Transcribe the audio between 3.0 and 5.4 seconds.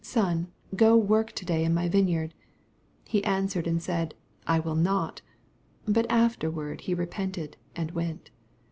29 He answered, and said, I will not: